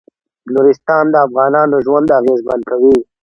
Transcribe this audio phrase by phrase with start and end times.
[0.53, 2.95] نورستان د افغانانو ژوند اغېزمن کوي.